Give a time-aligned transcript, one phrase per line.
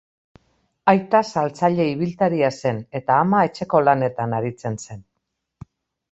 [0.91, 5.05] Aita saltzaile ibiltaria zen eta ama etxeko lanetan aritzen zen.